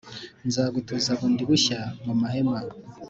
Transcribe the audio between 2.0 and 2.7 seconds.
mu mahema